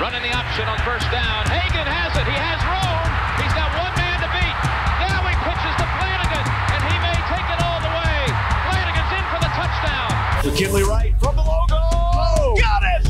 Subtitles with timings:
[0.00, 1.46] Running the option on first down.
[1.46, 2.26] Hagan has it.
[2.26, 3.06] He has room.
[3.38, 4.56] He's got one man to beat.
[5.06, 6.44] Now he pitches to Flanagan,
[6.74, 8.18] and he may take it all the way.
[8.66, 10.10] Flanagan's in for the touchdown.
[10.50, 11.78] McKinley Wright from the logo.
[11.78, 13.06] Oh, got it!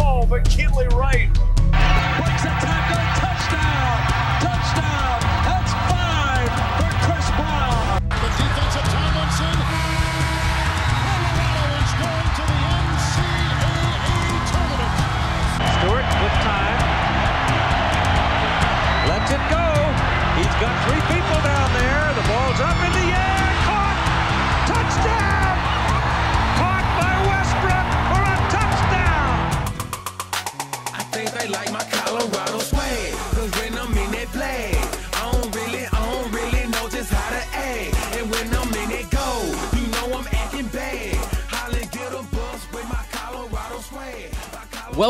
[0.00, 1.28] Oh, McKinley Wright.
[1.28, 2.91] Breaks a tackle.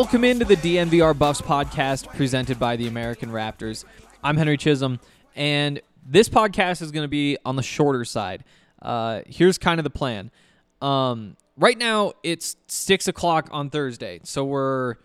[0.03, 3.85] Welcome into the DNVR Buffs podcast presented by the American Raptors.
[4.21, 4.99] I'm Henry Chisholm,
[5.37, 8.43] and this podcast is going to be on the shorter side.
[8.83, 10.33] Uh, here's kind of the plan.
[10.83, 14.97] Um, right now, it's six o'clock on Thursday, so we're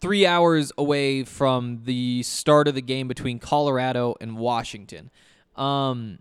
[0.00, 5.10] three hours away from the start of the game between Colorado and Washington.
[5.56, 6.20] Um,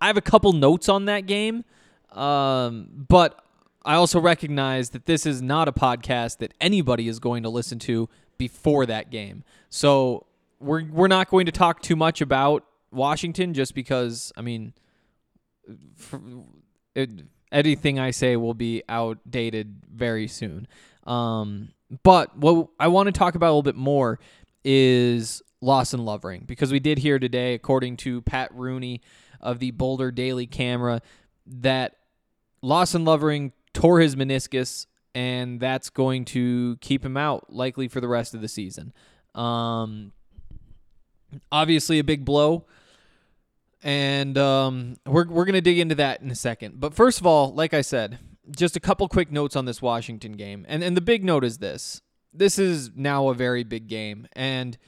[0.00, 1.64] I have a couple notes on that game,
[2.10, 3.45] um, but
[3.86, 7.78] I also recognize that this is not a podcast that anybody is going to listen
[7.80, 9.44] to before that game.
[9.70, 10.26] So
[10.58, 14.74] we're we're not going to talk too much about Washington just because I mean,
[16.94, 17.10] it,
[17.52, 20.66] anything I say will be outdated very soon.
[21.04, 21.68] Um,
[22.02, 24.18] but what I want to talk about a little bit more
[24.64, 29.00] is Lawson Lovering because we did hear today, according to Pat Rooney
[29.40, 31.00] of the Boulder Daily Camera,
[31.46, 31.96] that
[32.62, 38.08] Lawson Lovering tore his meniscus, and that's going to keep him out likely for the
[38.08, 38.94] rest of the season.
[39.34, 40.12] Um,
[41.52, 42.64] obviously, a big blow,
[43.82, 46.80] and um, we're we're gonna dig into that in a second.
[46.80, 48.18] But first of all, like I said,
[48.50, 51.58] just a couple quick notes on this Washington game, and and the big note is
[51.58, 52.00] this:
[52.32, 54.78] this is now a very big game, and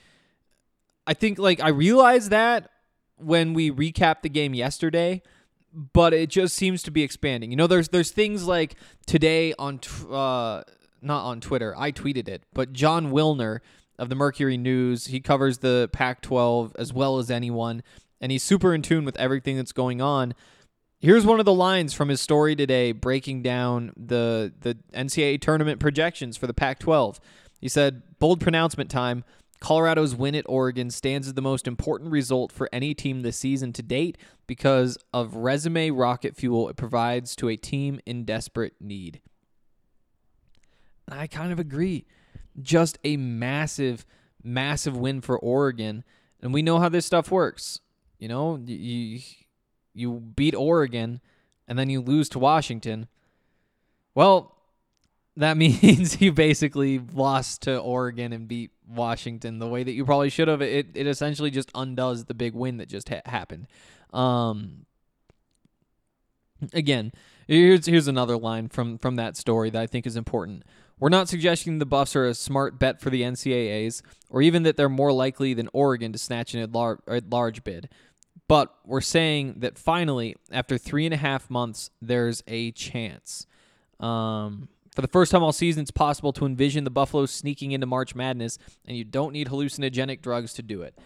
[1.07, 2.71] I think like I realized that
[3.17, 5.23] when we recapped the game yesterday
[5.73, 7.51] but it just seems to be expanding.
[7.51, 8.75] You know, there's there's things like
[9.07, 10.63] today on tw- uh,
[11.03, 11.75] not on Twitter.
[11.77, 13.61] I tweeted it, but Jon Wilner
[13.99, 17.83] of the Mercury News, he covers the Pac-12 as well as anyone,
[18.21, 20.35] and he's super in tune with everything that's going on.
[21.01, 25.81] Here's one of the lines from his story today, breaking down the the NCAA tournament
[25.81, 27.19] projections for the Pac-12.
[27.61, 29.25] He said, "Bold pronouncement time."
[29.61, 33.73] Colorado's win at Oregon stands as the most important result for any team this season
[33.75, 39.21] to date because of resume rocket fuel it provides to a team in desperate need.
[41.07, 42.07] And I kind of agree.
[42.61, 44.07] Just a massive,
[44.43, 46.05] massive win for Oregon.
[46.41, 47.81] And we know how this stuff works.
[48.19, 49.21] You know, you,
[49.95, 51.21] you beat Oregon
[51.67, 53.09] and then you lose to Washington.
[54.15, 54.55] Well,
[55.37, 60.31] that means you basically lost to Oregon and beat Washington the way that you probably
[60.31, 60.63] should have.
[60.63, 63.67] It it essentially just undoes the big win that just ha- happened.
[64.13, 64.87] Um,
[66.73, 67.13] again,
[67.47, 70.65] here's here's another line from from that story that I think is important.
[71.01, 74.77] We're not suggesting the Buffs are a smart bet for the NCAAs, or even that
[74.77, 77.89] they're more likely than Oregon to snatch an at-lar- at-large bid.
[78.49, 83.47] But we're saying that finally, after three and a half months, there's a chance.
[84.01, 87.87] Um, for the first time all season, it's possible to envision the Buffaloes sneaking into
[87.87, 90.99] March Madness, and you don't need hallucinogenic drugs to do it.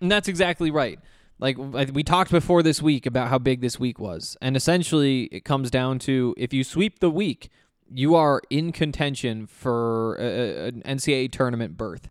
[0.00, 0.98] And that's exactly right.
[1.38, 5.44] Like we talked before this week about how big this week was, and essentially it
[5.44, 7.48] comes down to if you sweep the week,
[7.88, 12.08] you are in contention for an NCAA tournament berth.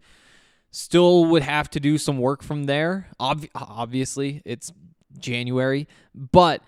[0.71, 3.09] Still would have to do some work from there.
[3.19, 4.71] Ob- obviously, it's
[5.19, 6.61] January, but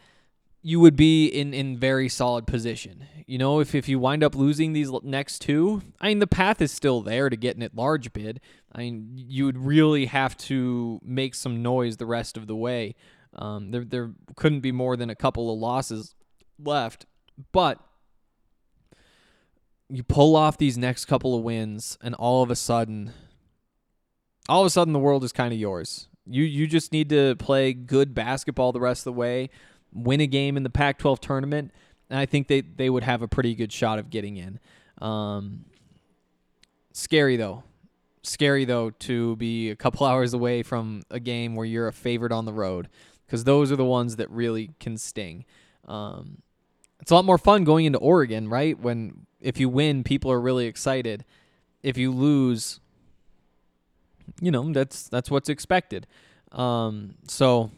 [0.67, 3.05] you would be in in very solid position.
[3.25, 6.61] You know, if if you wind up losing these next two, I mean the path
[6.61, 8.41] is still there to get an at large bid.
[8.73, 12.95] I mean you would really have to make some noise the rest of the way.
[13.31, 16.15] Um, there there couldn't be more than a couple of losses
[16.61, 17.05] left,
[17.53, 17.79] but
[19.87, 23.13] you pull off these next couple of wins, and all of a sudden,
[24.49, 26.09] all of a sudden, the world is kind of yours.
[26.25, 29.49] You you just need to play good basketball the rest of the way,
[29.97, 31.71] win a game in the Pac-12 tournament,
[32.09, 34.59] and I think they they would have a pretty good shot of getting in.
[34.99, 35.65] Um,
[36.93, 37.63] scary though,
[38.23, 42.31] scary though to be a couple hours away from a game where you're a favorite
[42.31, 42.89] on the road,
[43.25, 45.45] because those are the ones that really can sting.
[45.85, 46.41] Um,
[46.99, 48.77] it's a lot more fun going into Oregon, right?
[48.79, 51.25] When if you win, people are really excited.
[51.83, 52.79] If you lose,
[54.41, 56.07] you know that's that's what's expected.
[56.51, 57.71] Um, so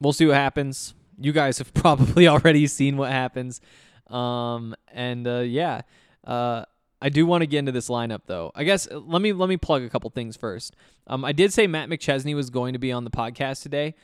[0.00, 0.94] we'll see what happens.
[1.18, 3.60] You guys have probably already seen what happens.
[4.08, 5.82] Um, and uh, yeah,
[6.26, 6.64] uh,
[7.02, 8.52] I do want to get into this lineup though.
[8.54, 10.76] I guess uh, let me let me plug a couple things first.
[11.06, 13.94] Um, I did say Matt McChesney was going to be on the podcast today.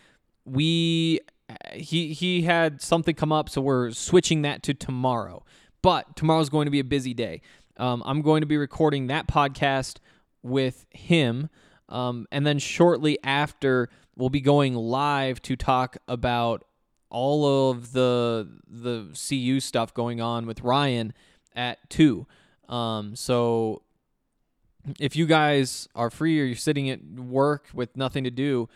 [0.44, 1.20] We
[1.72, 5.44] he he had something come up, so we're switching that to tomorrow.
[5.82, 7.42] But tomorrow's going to be a busy day.
[7.76, 9.98] Um, I'm going to be recording that podcast
[10.42, 11.48] with him,
[11.88, 16.64] um, and then shortly after, we'll be going live to talk about
[17.08, 21.12] all of the the CU stuff going on with Ryan
[21.54, 22.26] at two.
[22.68, 23.82] Um, so
[24.98, 28.68] if you guys are free or you're sitting at work with nothing to do,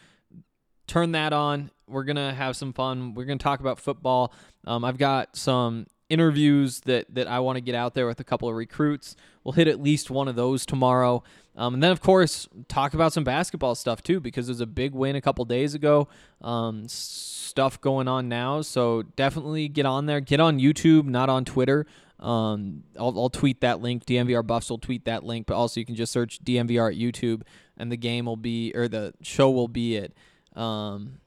[0.86, 1.70] turn that on.
[1.88, 3.14] We're gonna have some fun.
[3.14, 4.32] We're gonna talk about football.
[4.66, 8.24] Um, I've got some interviews that that I want to get out there with a
[8.24, 9.16] couple of recruits.
[9.44, 11.22] We'll hit at least one of those tomorrow,
[11.56, 14.92] um, and then of course talk about some basketball stuff too because there's a big
[14.92, 16.08] win a couple days ago.
[16.40, 20.20] Um, stuff going on now, so definitely get on there.
[20.20, 21.86] Get on YouTube, not on Twitter.
[22.20, 24.04] Um, I'll, I'll tweet that link.
[24.04, 27.42] DNVR Buffs will tweet that link, but also you can just search DNVR at YouTube,
[27.76, 30.12] and the game will be or the show will be at
[30.54, 31.20] um,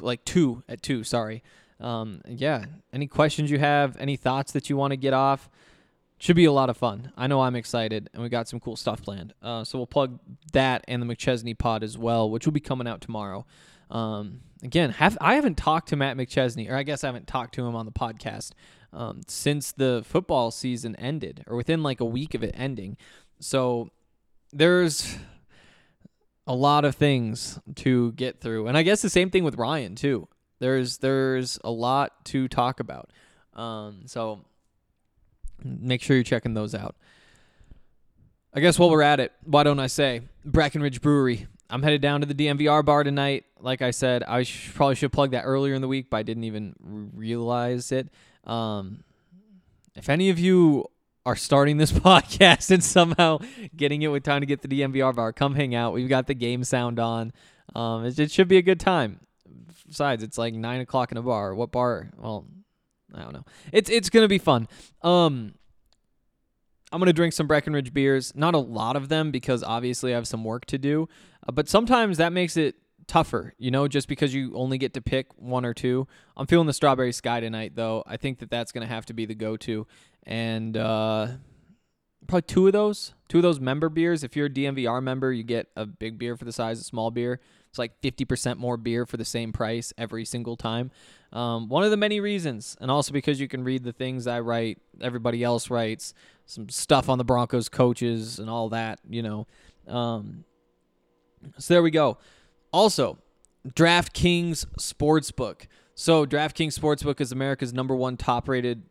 [0.00, 1.04] like two at two.
[1.04, 1.42] Sorry.
[1.80, 2.64] Um, yeah.
[2.92, 3.96] Any questions you have?
[3.98, 5.48] Any thoughts that you want to get off?
[6.20, 7.12] Should be a lot of fun.
[7.16, 9.34] I know I'm excited, and we got some cool stuff planned.
[9.40, 10.18] Uh, so we'll plug
[10.52, 13.46] that and the McChesney pod as well, which will be coming out tomorrow.
[13.88, 17.54] Um, again, have I haven't talked to Matt McChesney, or I guess I haven't talked
[17.54, 18.50] to him on the podcast
[18.92, 22.96] um, since the football season ended, or within like a week of it ending.
[23.38, 23.90] So
[24.52, 25.16] there's
[26.48, 29.94] a lot of things to get through, and I guess the same thing with Ryan
[29.94, 30.26] too.
[30.58, 33.12] There's there's a lot to talk about.
[33.54, 34.44] Um, so
[35.62, 36.96] make sure you're checking those out.
[38.54, 41.46] I guess while we're at it, why don't I say Breckenridge Brewery?
[41.70, 43.44] I'm headed down to the DNVR bar tonight.
[43.60, 46.22] Like I said, I sh- probably should plug that earlier in the week, but I
[46.22, 46.74] didn't even
[47.14, 48.08] realize it.
[48.44, 49.04] Um,
[49.94, 50.86] if any of you
[51.26, 53.38] are starting this podcast and somehow
[53.76, 55.92] getting it with time to get the DNVR bar, come hang out.
[55.92, 57.32] We've got the game sound on.
[57.74, 59.20] Um, it, it should be a good time.
[59.86, 61.54] Besides, it's like nine o'clock in a bar.
[61.54, 62.10] What bar?
[62.16, 62.46] Well,
[63.14, 63.44] I don't know.
[63.72, 64.68] It's it's gonna be fun.
[65.02, 65.54] Um,
[66.92, 68.34] I'm gonna drink some Breckenridge beers.
[68.34, 71.08] Not a lot of them because obviously I have some work to do.
[71.46, 72.76] Uh, but sometimes that makes it
[73.06, 76.06] tougher, you know, just because you only get to pick one or two.
[76.36, 78.04] I'm feeling the Strawberry Sky tonight, though.
[78.06, 79.86] I think that that's gonna have to be the go-to,
[80.24, 81.28] and uh,
[82.28, 84.22] probably two of those, two of those member beers.
[84.22, 87.10] If you're a DNVR member, you get a big beer for the size of small
[87.10, 87.40] beer.
[87.68, 90.90] It's like 50% more beer for the same price every single time.
[91.32, 94.40] Um, one of the many reasons, and also because you can read the things I
[94.40, 96.14] write, everybody else writes,
[96.46, 99.46] some stuff on the Broncos coaches and all that, you know.
[99.86, 100.44] Um,
[101.58, 102.18] so there we go.
[102.72, 103.18] Also,
[103.66, 105.66] DraftKings Sportsbook.
[105.94, 108.82] So DraftKings Sportsbook is America's number one top-rated.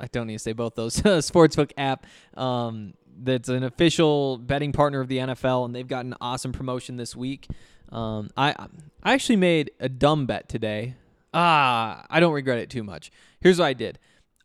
[0.00, 2.06] I don't need to say both those sportsbook app.
[2.36, 6.96] Um, that's an official betting partner of the NFL, and they've got an awesome promotion
[6.96, 7.48] this week.
[7.90, 8.54] Um, I
[9.02, 10.94] I actually made a dumb bet today.
[11.34, 13.10] Ah, I don't regret it too much.
[13.40, 13.98] Here's what I did.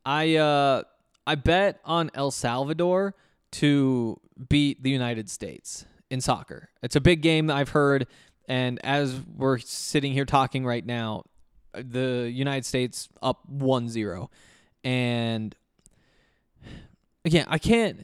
[0.06, 0.84] I uh
[1.26, 3.16] I bet on El Salvador
[3.52, 4.20] to
[4.50, 6.70] beat the United States in soccer.
[6.82, 8.08] It's a big game that I've heard,
[8.48, 11.24] and as we're sitting here talking right now,
[11.74, 14.30] the United States up 1-0.
[14.84, 15.56] And
[17.26, 18.00] again, I can't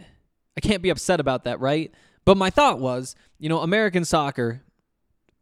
[0.58, 1.92] I can't be upset about that, right?
[2.26, 4.62] But my thought was, you know, American soccer,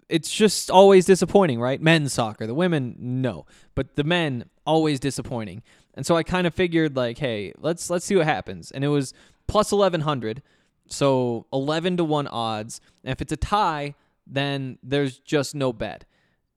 [0.10, 1.82] it's just always disappointing, right?
[1.82, 5.64] Men's soccer, the women, no, but the men always disappointing.
[5.96, 8.72] And so I kind of figured like, hey, let's let's see what happens.
[8.72, 9.14] And it was
[9.48, 10.44] plus eleven hundred,
[10.88, 12.80] so eleven to one odds.
[13.04, 16.06] And if it's a tie, then there's just no bet.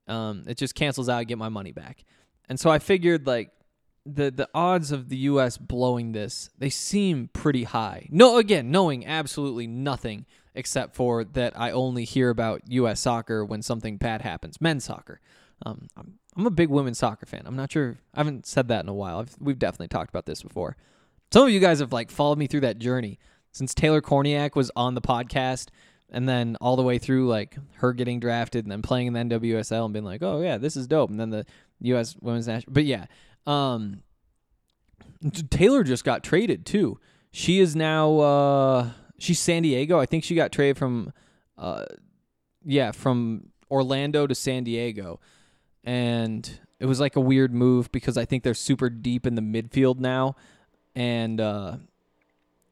[0.07, 1.19] Um, it just cancels out.
[1.19, 2.05] I get my money back.
[2.49, 3.51] And so I figured like
[4.15, 5.57] the the odds of the U.S.
[5.59, 8.09] blowing this they seem pretty high.
[8.11, 13.01] No, again, knowing absolutely nothing except for that I only hear about U.S.
[13.01, 15.21] soccer when something bad happens, men's soccer.
[15.65, 17.43] Um, I'm I'm a big women's soccer fan.
[17.45, 17.99] I'm not sure.
[18.15, 19.19] I haven't said that in a while.
[19.19, 20.77] I've, we've definitely talked about this before.
[21.33, 23.19] Some of you guys have like followed me through that journey
[23.53, 25.69] since Taylor Kornieck was on the podcast,
[26.09, 29.39] and then all the way through like her getting drafted and then playing in the
[29.39, 31.11] NWSL and being like, oh yeah, this is dope.
[31.11, 31.47] And then the
[31.81, 32.17] U.S.
[32.21, 32.73] Women's National.
[32.73, 33.07] But yeah,
[33.47, 34.03] um,
[35.51, 36.99] Taylor just got traded too.
[37.33, 39.99] She is now uh, she's San Diego.
[39.99, 41.13] I think she got traded from
[41.59, 41.85] uh,
[42.65, 45.21] yeah from Orlando to San Diego,
[45.85, 49.43] and it was like a weird move because I think they're super deep in the
[49.43, 50.37] midfield now,
[50.95, 51.77] and uh,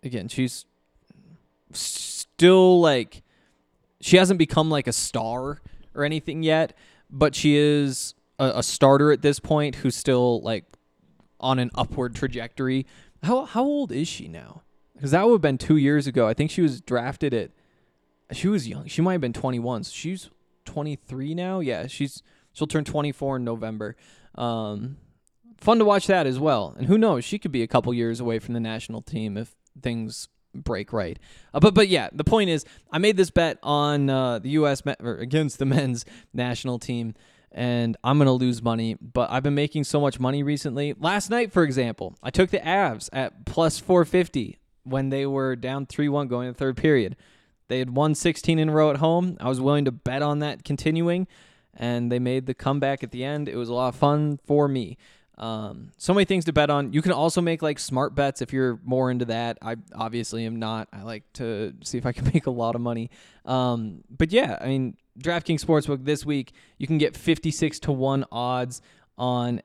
[0.02, 0.64] again she's
[1.72, 3.22] still like
[4.00, 5.60] she hasn't become like a star
[5.94, 6.76] or anything yet,
[7.10, 10.64] but she is a, a starter at this point who's still like
[11.40, 12.86] on an upward trajectory.
[13.22, 14.62] How how old is she now?
[14.94, 16.26] Because that would have been two years ago.
[16.26, 17.50] I think she was drafted at.
[18.32, 18.86] She was young.
[18.86, 19.84] She might have been 21.
[19.84, 20.28] So she's
[20.66, 21.60] 23 now.
[21.60, 23.96] Yeah, she's she'll turn 24 in November.
[24.34, 24.98] Um,
[25.58, 26.74] fun to watch that as well.
[26.76, 27.24] And who knows?
[27.24, 31.18] She could be a couple years away from the national team if things break right.
[31.54, 34.84] Uh, but but yeah, the point is, I made this bet on uh, the U.S.
[34.84, 37.14] Me- against the men's national team,
[37.52, 38.94] and I'm gonna lose money.
[38.94, 40.94] But I've been making so much money recently.
[40.98, 45.86] Last night, for example, I took the Avs at plus 450 when they were down
[45.86, 47.16] 3-1 going to the third period.
[47.68, 49.36] They had won 16 in a row at home.
[49.40, 51.26] I was willing to bet on that continuing,
[51.74, 53.48] and they made the comeback at the end.
[53.48, 54.96] It was a lot of fun for me.
[55.36, 56.92] Um, so many things to bet on.
[56.92, 59.58] You can also make like smart bets if you're more into that.
[59.62, 60.88] I obviously am not.
[60.92, 63.10] I like to see if I can make a lot of money.
[63.44, 68.24] Um, but yeah, I mean, DraftKings Sportsbook this week, you can get 56 to 1
[68.30, 68.80] odds
[69.16, 69.62] on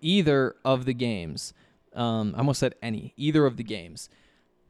[0.00, 1.52] either of the games.
[1.94, 4.08] Um, I almost said any, either of the games.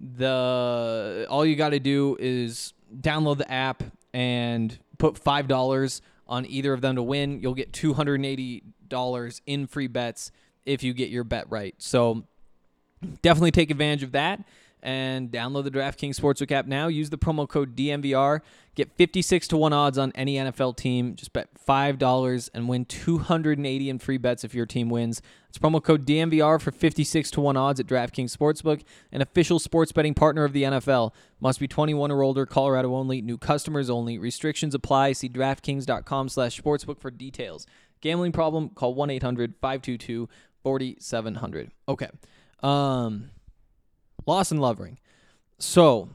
[0.00, 3.82] The all you got to do is download the app
[4.14, 7.40] and put five dollars on either of them to win.
[7.42, 10.32] You'll get two hundred and eighty dollars in free bets
[10.64, 11.74] if you get your bet right.
[11.76, 12.24] So
[13.20, 14.42] definitely take advantage of that
[14.82, 16.88] and download the DraftKings Sportsbook app now.
[16.88, 18.40] Use the promo code DNVR.
[18.74, 21.16] Get 56 to 1 odds on any NFL team.
[21.16, 25.20] Just bet $5 and win 280 in free bets if your team wins.
[25.48, 29.90] It's promo code DNVR for 56 to 1 odds at DraftKings Sportsbook, an official sports
[29.92, 31.12] betting partner of the NFL.
[31.40, 34.18] Must be 21 or older, Colorado only, new customers only.
[34.18, 35.12] Restrictions apply.
[35.12, 37.66] See DraftKings.com slash sportsbook for details.
[38.00, 38.70] Gambling problem?
[38.70, 41.70] Call 1-800-522-4700.
[41.88, 42.08] Okay.
[42.62, 43.30] Um...
[44.26, 44.98] Lawson Lovering.
[45.58, 46.08] So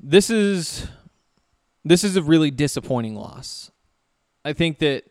[0.00, 0.86] this is
[1.84, 3.70] this is a really disappointing loss.
[4.44, 5.04] I think that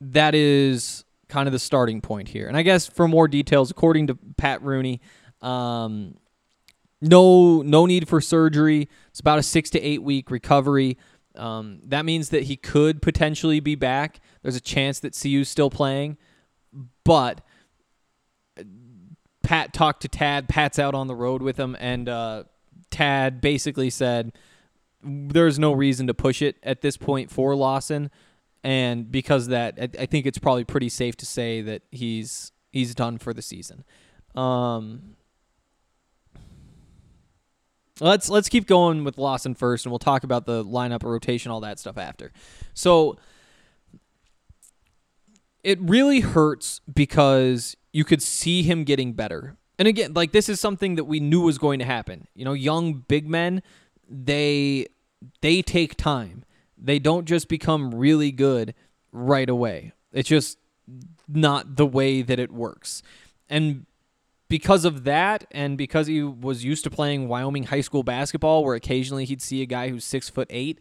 [0.00, 2.46] that is kind of the starting point here.
[2.46, 5.00] And I guess for more details, according to Pat Rooney,
[5.42, 6.16] um,
[7.00, 8.88] no no need for surgery.
[9.10, 10.96] It's about a six to eight week recovery.
[11.36, 14.20] Um, that means that he could potentially be back.
[14.42, 16.16] There's a chance that CU's still playing,
[17.04, 17.40] but
[19.44, 20.48] Pat talked to Tad.
[20.48, 22.44] Pat's out on the road with him, and uh,
[22.90, 24.32] Tad basically said
[25.02, 28.10] there's no reason to push it at this point for Lawson,
[28.64, 32.94] and because that, I, I think it's probably pretty safe to say that he's he's
[32.94, 33.84] done for the season.
[34.34, 35.16] Um,
[38.00, 41.60] let's let's keep going with Lawson first, and we'll talk about the lineup, rotation, all
[41.60, 42.32] that stuff after.
[42.72, 43.18] So
[45.62, 49.56] it really hurts because you could see him getting better.
[49.78, 52.26] And again, like this is something that we knew was going to happen.
[52.34, 53.62] You know, young big men,
[54.10, 54.88] they
[55.40, 56.44] they take time.
[56.76, 58.74] They don't just become really good
[59.12, 59.92] right away.
[60.12, 60.58] It's just
[61.28, 63.00] not the way that it works.
[63.48, 63.86] And
[64.48, 68.74] because of that, and because he was used to playing Wyoming high school basketball, where
[68.74, 70.80] occasionally he'd see a guy who's six foot eight,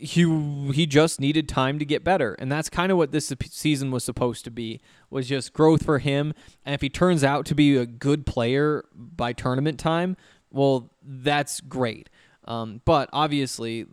[0.00, 2.34] he he just needed time to get better.
[2.38, 4.80] And that's kind of what this season was supposed to be
[5.10, 6.32] was just growth for him.
[6.64, 10.16] And if he turns out to be a good player by tournament time
[10.50, 12.08] well that's great.
[12.44, 13.86] Um, but obviously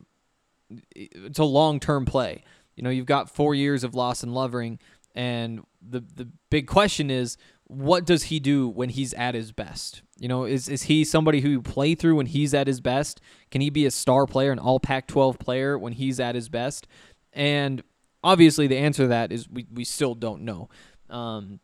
[0.95, 2.43] it's a long-term play.
[2.75, 4.79] You know you've got four years of Lawson Lovering
[5.15, 10.01] and the the big question is what does he do when he's at his best?
[10.19, 13.21] You know, is is he somebody who you play through when he's at his best?
[13.51, 16.87] Can he be a star player, an all Pac-12 player when he's at his best?
[17.33, 17.83] And
[18.23, 20.69] obviously, the answer to that is we we still don't know.
[21.09, 21.59] Um,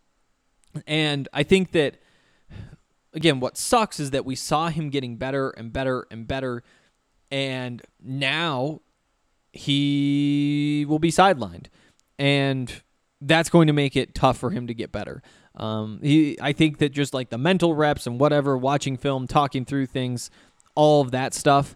[0.88, 1.98] and I think that
[3.14, 6.64] again, what sucks is that we saw him getting better and better and better,
[7.32, 8.82] and now
[9.52, 11.68] he will be sidelined,
[12.20, 12.82] and
[13.22, 15.24] that's going to make it tough for him to get better.
[15.56, 19.66] Um, he, I think that just like the mental reps and whatever, watching film, talking
[19.66, 20.32] through things,
[20.76, 21.76] all of that stuff,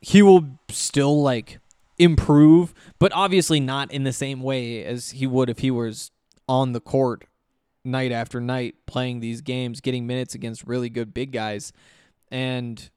[0.00, 1.58] he will still like
[1.98, 6.10] improve, but obviously not in the same way as he would if he was
[6.48, 7.24] on the court
[7.84, 11.72] night after night playing these games, getting minutes against really good big guys.
[12.30, 12.90] And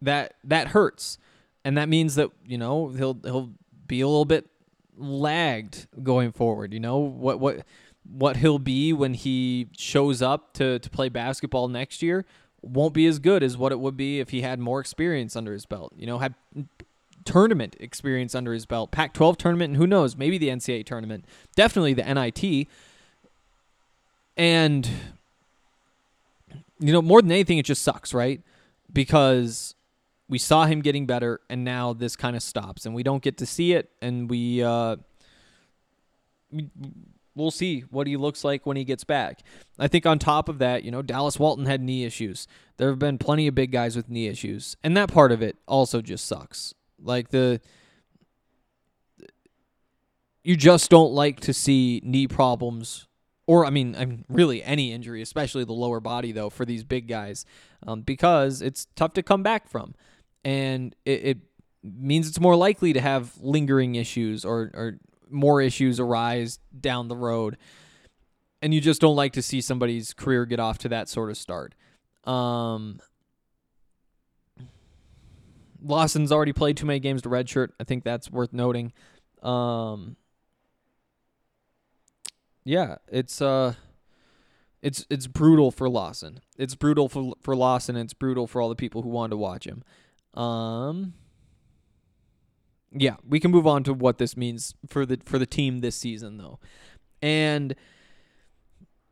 [0.00, 1.18] that that hurts.
[1.64, 3.52] And that means that, you know, he'll he'll
[3.86, 4.48] be a little bit
[4.96, 6.98] lagged going forward, you know?
[6.98, 7.64] What what
[8.10, 12.24] what he'll be when he shows up to to play basketball next year
[12.62, 15.52] won't be as good as what it would be if he had more experience under
[15.52, 15.92] his belt.
[15.96, 16.34] You know, had
[17.24, 21.24] tournament experience under his belt, Pac-12 tournament, and who knows, maybe the NCAA tournament,
[21.56, 22.68] definitely the NIT.
[24.36, 24.88] And
[26.78, 28.40] you know, more than anything, it just sucks, right?
[28.92, 29.74] Because
[30.28, 33.36] we saw him getting better, and now this kind of stops, and we don't get
[33.38, 34.96] to see it, and we uh,
[36.50, 36.70] we-
[37.34, 39.40] we'll see what he looks like when he gets back.
[39.78, 42.46] I think on top of that, you know, Dallas Walton had knee issues.
[42.76, 45.56] There have been plenty of big guys with knee issues, and that part of it
[45.66, 46.74] also just sucks.
[47.00, 47.60] Like the
[50.44, 53.06] you just don't like to see knee problems
[53.46, 56.84] or I mean, I mean, really any injury, especially the lower body, though, for these
[56.84, 57.44] big guys,
[57.86, 59.94] um, because it's tough to come back from,
[60.44, 61.38] and it, it
[61.82, 64.98] means it's more likely to have lingering issues or or
[65.32, 67.56] more issues arise down the road,
[68.60, 71.36] and you just don't like to see somebody's career get off to that sort of
[71.36, 71.74] start.
[72.24, 73.00] Um,
[75.82, 77.70] Lawson's already played too many games to redshirt.
[77.80, 78.92] I think that's worth noting.
[79.42, 80.16] Um,
[82.64, 83.74] yeah, it's uh
[84.82, 86.40] it's it's brutal for Lawson.
[86.56, 87.96] It's brutal for for Lawson.
[87.96, 89.82] It's brutal for all the people who wanted to watch him.
[90.34, 91.14] Um
[92.94, 95.96] yeah, we can move on to what this means for the for the team this
[95.96, 96.58] season though.
[97.20, 97.74] And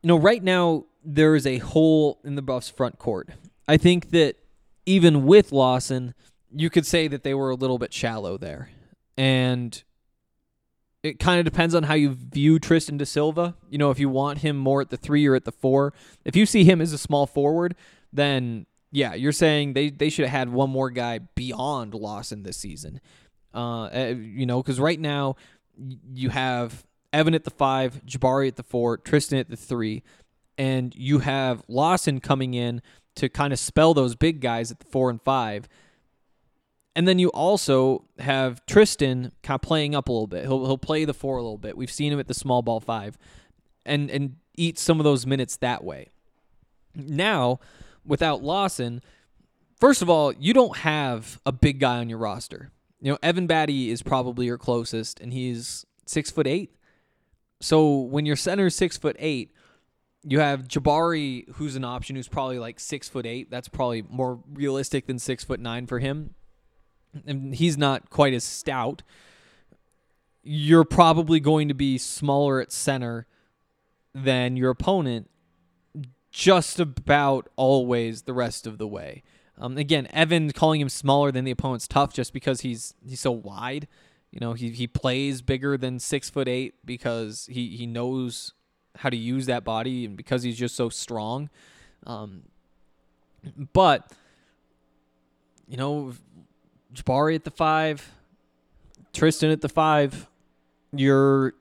[0.01, 3.29] you know, right now there is a hole in the Buffs front court.
[3.67, 4.35] I think that
[4.85, 6.13] even with Lawson,
[6.53, 8.69] you could say that they were a little bit shallow there.
[9.17, 9.81] And
[11.03, 13.55] it kind of depends on how you view Tristan da Silva.
[13.69, 15.93] You know, if you want him more at the three or at the four.
[16.25, 17.75] If you see him as a small forward,
[18.13, 22.57] then yeah, you're saying they, they should have had one more guy beyond Lawson this
[22.57, 22.99] season.
[23.53, 25.35] Uh, eh, you know, because right now
[26.13, 30.03] you have Evan at the five, Jabari at the four, Tristan at the three,
[30.57, 32.81] and you have Lawson coming in
[33.15, 35.67] to kind of spell those big guys at the four and five.
[36.95, 40.43] And then you also have Tristan kind of playing up a little bit.
[40.43, 41.77] He'll he'll play the four a little bit.
[41.77, 43.17] We've seen him at the small ball five,
[43.85, 46.09] and and eat some of those minutes that way.
[46.93, 47.59] Now,
[48.05, 49.01] without Lawson,
[49.79, 52.71] first of all, you don't have a big guy on your roster.
[53.01, 56.75] You know, Evan Battey is probably your closest, and he's six foot eight.
[57.59, 59.51] So when your center is six foot eight,
[60.23, 63.49] you have Jabari, who's an option, who's probably like six foot eight.
[63.49, 66.35] That's probably more realistic than six foot nine for him
[67.25, 69.03] and he's not quite as stout,
[70.43, 73.27] you're probably going to be smaller at center
[74.13, 75.29] than your opponent
[76.31, 79.23] just about always the rest of the way.
[79.61, 83.31] Um, again, Evan calling him smaller than the opponent's tough just because he's he's so
[83.31, 83.87] wide.
[84.31, 88.53] You know, he he plays bigger than six foot eight because he he knows
[88.97, 91.49] how to use that body and because he's just so strong.
[92.07, 92.41] Um,
[93.71, 94.11] but
[95.67, 96.13] you know,
[96.93, 98.11] Jabari at the five,
[99.13, 100.27] Tristan at the five,
[100.91, 101.53] you're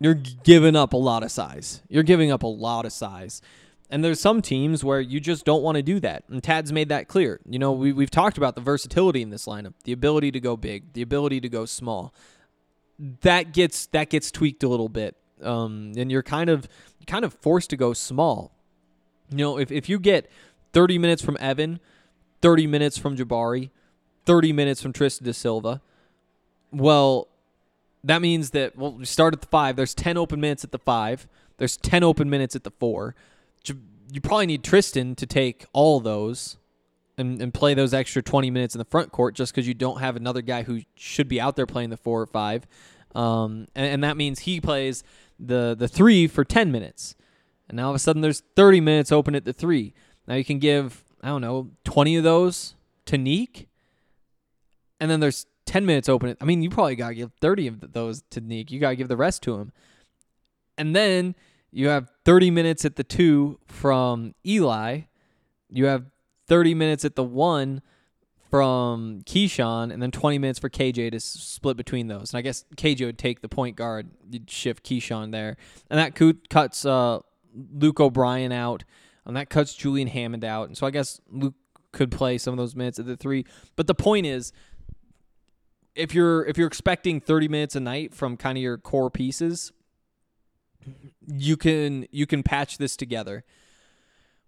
[0.00, 1.82] you're giving up a lot of size.
[1.88, 3.40] You're giving up a lot of size.
[3.90, 6.24] And there's some teams where you just don't want to do that.
[6.28, 7.40] And Tad's made that clear.
[7.48, 10.56] You know, we, we've talked about the versatility in this lineup, the ability to go
[10.56, 12.12] big, the ability to go small.
[13.22, 15.16] That gets that gets tweaked a little bit.
[15.42, 16.68] Um, and you're kind of
[17.06, 18.52] kind of forced to go small.
[19.30, 20.30] You know, if, if you get
[20.72, 21.80] 30 minutes from Evan,
[22.42, 23.70] 30 minutes from Jabari,
[24.26, 25.80] 30 minutes from Tristan da Silva.
[26.70, 27.28] Well,
[28.04, 29.76] that means that well, we start at the five.
[29.76, 31.26] There's 10 open minutes at the five.
[31.56, 33.14] There's 10 open minutes at the four.
[34.10, 36.56] You probably need Tristan to take all those
[37.16, 40.00] and, and play those extra 20 minutes in the front court just because you don't
[40.00, 42.66] have another guy who should be out there playing the four or five.
[43.14, 45.02] Um, and, and that means he plays
[45.38, 47.16] the, the three for 10 minutes.
[47.68, 49.94] And now all of a sudden there's 30 minutes open at the three.
[50.26, 52.74] Now you can give, I don't know, 20 of those
[53.06, 53.66] to Nique
[55.00, 56.36] and then there's 10 minutes open.
[56.40, 58.70] I mean, you probably got to give 30 of those to Nique.
[58.70, 59.72] You got to give the rest to him.
[60.76, 61.34] And then
[61.78, 65.02] you have 30 minutes at the two from Eli.
[65.70, 66.06] You have
[66.48, 67.82] 30 minutes at the one
[68.50, 72.32] from Keeshawn, and then 20 minutes for KJ to split between those.
[72.32, 75.56] And I guess KJ would take the point guard, you'd shift Keeshawn there.
[75.88, 77.20] And that cuts uh,
[77.54, 78.82] Luke O'Brien out,
[79.24, 80.66] and that cuts Julian Hammond out.
[80.66, 81.54] And so I guess Luke
[81.92, 83.44] could play some of those minutes at the three.
[83.76, 84.52] But the point is,
[85.94, 89.72] if you're if you're expecting 30 minutes a night from kind of your core pieces,
[91.26, 93.44] you can you can patch this together.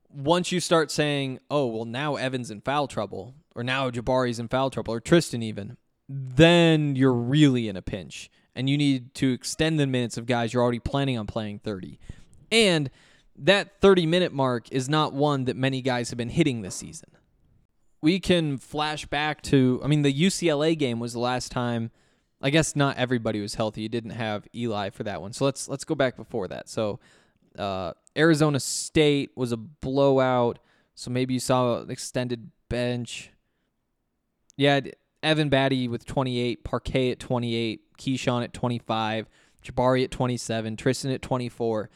[0.08, 4.48] Once you start saying, "Oh, well now Evan's in foul trouble," or now Jabari's in
[4.48, 5.76] foul trouble, or Tristan even,
[6.08, 10.52] then you're really in a pinch and you need to extend the minutes of guys
[10.52, 11.98] you're already planning on playing 30.
[12.50, 12.90] And
[13.36, 17.10] that 30 minute mark is not one that many guys have been hitting this season.
[18.02, 21.90] We can flash back to, I mean, the UCLA game was the last time.
[22.42, 23.82] I guess not everybody was healthy.
[23.82, 25.32] You didn't have Eli for that one.
[25.32, 26.68] So let's let's go back before that.
[26.68, 27.00] So
[27.58, 30.58] uh, Arizona State was a blowout.
[30.94, 33.30] So maybe you saw an extended bench.
[34.56, 34.80] Yeah,
[35.22, 39.28] Evan Battey with 28, Parquet at 28, Keeshawn at 25,
[39.64, 41.90] Jabari at 27, Tristan at 24.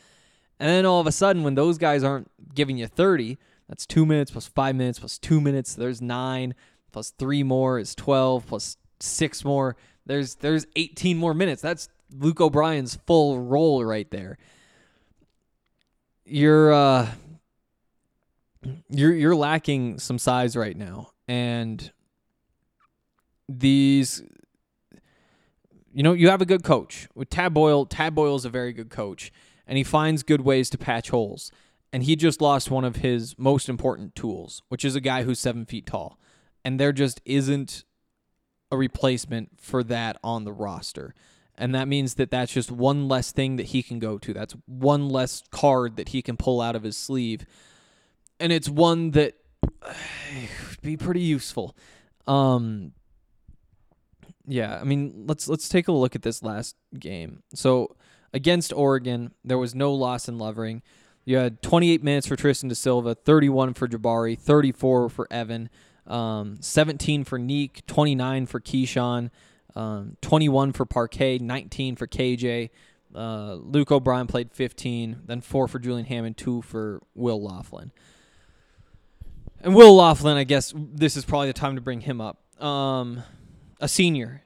[0.61, 4.07] And then all of a sudden, when those guys aren't giving you 30, that's two
[4.07, 5.73] minutes plus five minutes plus two minutes.
[5.73, 6.55] So There's nine
[6.93, 9.77] plus three more is 12 plus six more.
[10.07, 11.63] There's there's 18 more minutes.
[11.63, 14.39] That's Luke O'Brien's full role right there.
[16.25, 17.11] You're uh
[18.89, 21.91] you're you're lacking some size right now, and
[23.49, 24.23] these
[25.95, 27.09] you know, you have a good coach.
[27.15, 29.33] With Tad Boyle, Tad Boyle is a very good coach,
[29.67, 31.53] and he finds good ways to patch holes.
[31.93, 35.39] And he just lost one of his most important tools, which is a guy who's
[35.39, 36.19] seven feet tall.
[36.65, 37.85] And there just isn't
[38.75, 41.15] a replacement for that on the roster.
[41.57, 44.35] And that means that that's just one less thing that he can go to.
[44.35, 47.47] That's one less card that he can pull out of his sleeve.
[48.41, 49.95] And it's one that would
[50.83, 51.77] be pretty useful.
[52.27, 52.93] Um,
[54.47, 57.43] yeah, I mean, let's let's take a look at this last game.
[57.55, 57.97] So
[58.33, 60.83] against Oregon, there was no loss in Lovering.
[61.25, 65.71] You had 28 minutes for Tristan da Silva, 31 for Jabari, 34 for Evan,
[66.07, 69.31] um, 17 for Nique, 29 for Keeshawn,
[69.75, 72.71] um, 21 for Parquet, 19 for KJ.
[73.15, 77.93] Uh, Luke O'Brien played 15, then four for Julian Hammond, two for Will Laughlin.
[79.61, 82.63] And Will Laughlin, I guess this is probably the time to bring him up.
[82.63, 83.23] Um,
[83.81, 84.43] a senior.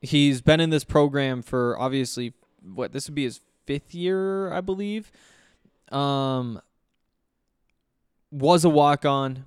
[0.00, 2.32] He's been in this program for obviously
[2.62, 5.12] what this would be his fifth year, I believe.
[5.92, 6.60] Um,
[8.30, 9.46] was a walk on.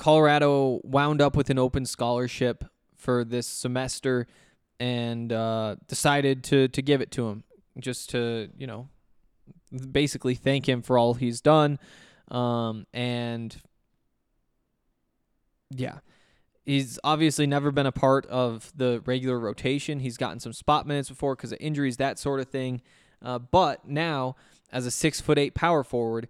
[0.00, 2.64] Colorado wound up with an open scholarship
[2.96, 4.26] for this semester
[4.80, 7.44] and uh, decided to to give it to him
[7.78, 8.88] just to you know
[9.92, 11.78] basically thank him for all he's done.
[12.28, 13.54] Um, and
[15.70, 15.98] yeah
[16.64, 20.00] he's obviously never been a part of the regular rotation.
[20.00, 22.80] He's gotten some spot minutes before because of injuries that sort of thing.
[23.22, 24.36] Uh, but now
[24.72, 26.28] as a six foot eight power forward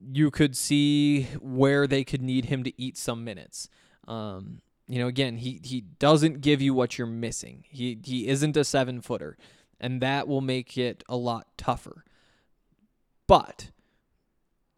[0.00, 3.68] you could see where they could need him to eat some minutes
[4.10, 4.60] um,
[4.90, 7.64] you know, again, he he doesn't give you what you're missing.
[7.68, 9.38] He he isn't a seven footer,
[9.78, 12.04] and that will make it a lot tougher.
[13.28, 13.70] But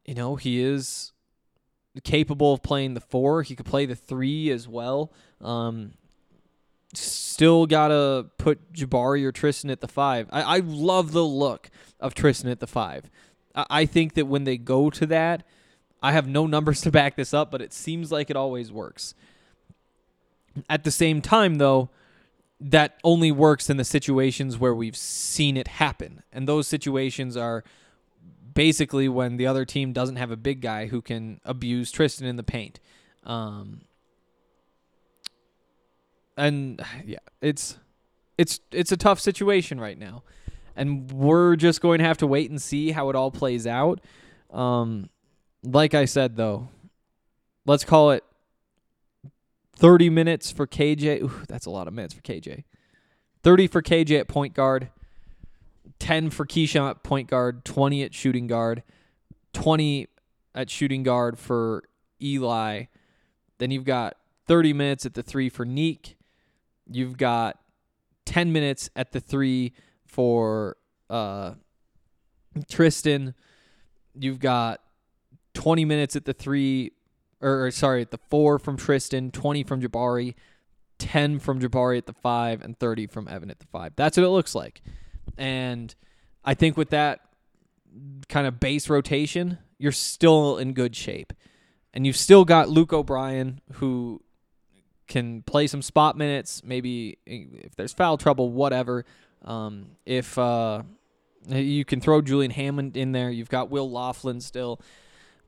[0.05, 1.13] you know, he is
[2.05, 3.43] capable of playing the four.
[3.43, 5.15] He could play the three as well.
[5.41, 5.95] Um,
[6.93, 10.29] still gotta put Jabari or Tristan at the five.
[10.31, 13.09] I, I love the look of Tristan at the five.
[13.55, 15.45] I, think that when they go to that,
[16.03, 19.15] I have no numbers to back this up, but it seems like it always works.
[20.69, 21.91] At the same time, though,
[22.61, 26.23] that only works in the situations where we've seen it happen.
[26.33, 27.65] And those situations are
[28.55, 32.37] basically when the other team doesn't have a big guy who can abuse Tristan in
[32.37, 32.79] the paint.
[33.25, 33.81] Um,
[36.37, 37.79] and yeah, it's
[38.39, 40.23] it's it's a tough situation right now.
[40.77, 44.01] And we're just going to have to wait and see how it all plays out.
[44.51, 45.09] Um,
[45.63, 46.69] like I said though,
[47.67, 48.25] let's call it
[49.77, 51.23] 30 minutes for KJ.
[51.23, 52.65] Ooh, that's a lot of minutes for KJ.
[53.43, 54.91] 30 for KJ at point guard,
[55.99, 58.83] 10 for Keeshawn at point guard, 20 at shooting guard,
[59.53, 60.09] 20
[60.55, 61.85] at shooting guard for
[62.21, 62.85] Eli.
[63.59, 66.15] Then you've got 30 minutes at the three for Nique.
[66.91, 67.59] You've got
[68.27, 69.73] 10 minutes at the three
[70.13, 70.77] for
[71.11, 71.53] uh,
[72.71, 73.35] Tristan.
[74.15, 74.81] You've got
[75.55, 76.93] 20 minutes at the three
[77.43, 80.35] or, or sorry, at the four from Tristan, 20 from Jabari,
[80.99, 83.93] 10 from Jabari at the five, and 30 from Evan at the five.
[83.97, 84.81] That's what it looks like.
[85.37, 85.95] And
[86.45, 87.21] I think with that
[88.29, 91.33] kind of base rotation, you're still in good shape.
[91.93, 94.23] And you've still got Luke O'Brien, who
[95.09, 99.05] can play some spot minutes, maybe if there's foul trouble, whatever.
[99.45, 100.83] Um, if uh,
[101.49, 104.81] you can throw Julian Hammond in there, you've got Will Laughlin still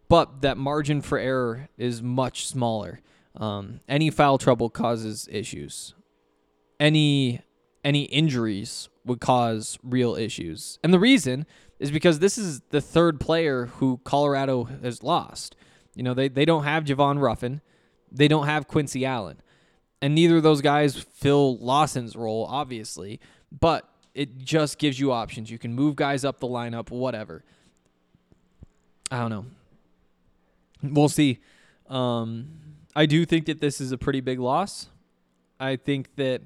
[0.08, 3.00] but that margin for error is much smaller.
[3.36, 5.94] Um, any foul trouble causes issues.
[6.78, 7.40] any
[7.84, 10.78] any injuries would cause real issues.
[10.82, 11.46] And the reason
[11.78, 15.54] is because this is the third player who Colorado has lost.
[15.94, 17.60] You know, they, they don't have Javon Ruffin.
[18.10, 19.42] They don't have Quincy Allen.
[20.00, 23.20] And neither of those guys fill Lawson's role, obviously.
[23.60, 25.50] But it just gives you options.
[25.50, 27.44] You can move guys up the lineup, whatever.
[29.10, 29.46] I don't know.
[30.82, 31.40] We'll see.
[31.88, 32.48] Um,
[32.96, 34.88] I do think that this is a pretty big loss.
[35.58, 36.42] I think that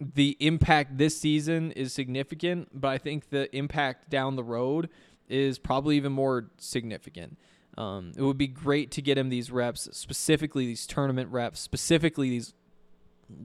[0.00, 4.88] the impact this season is significant, but I think the impact down the road
[5.28, 7.36] is probably even more significant.
[7.76, 12.30] Um, it would be great to get him these reps, specifically these tournament reps, specifically
[12.30, 12.54] these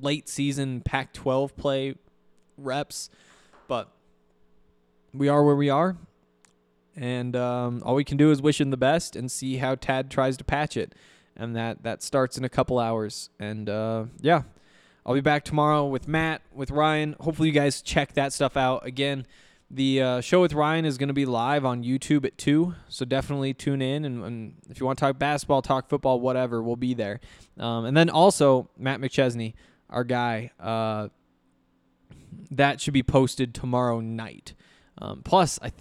[0.01, 1.95] late season Pac 12 play
[2.57, 3.09] reps.
[3.67, 3.89] But
[5.13, 5.97] we are where we are.
[6.95, 10.09] And um, all we can do is wish him the best and see how Tad
[10.09, 10.93] tries to patch it.
[11.35, 13.29] And that, that starts in a couple hours.
[13.37, 14.43] And uh, yeah,
[15.05, 17.15] I'll be back tomorrow with Matt, with Ryan.
[17.19, 18.85] Hopefully, you guys check that stuff out.
[18.85, 19.27] Again,
[19.69, 23.03] the uh, show with Ryan is going to be live on YouTube at 2, so
[23.03, 24.05] definitely tune in.
[24.05, 27.19] And, and, if you want to talk basketball, talk football, whatever, we'll be there.
[27.59, 29.53] Um, and then also, Matt McChesney,
[29.89, 31.09] our guy, uh,
[32.51, 34.53] that should be posted tomorrow night.
[34.97, 35.71] Um, plus, I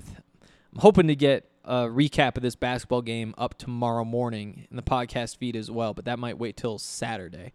[0.75, 4.83] I'm hoping to get a recap of this basketball game up tomorrow morning in the
[4.83, 7.53] podcast feed as well, but that might wait till Saturday.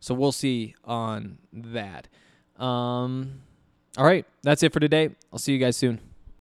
[0.00, 2.08] So we'll see on that.
[2.58, 3.42] Um,
[3.96, 5.10] all right, that's it for today.
[5.32, 6.00] I'll see you guys soon.